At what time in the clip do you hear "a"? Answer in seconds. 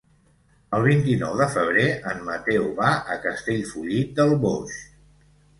3.17-3.19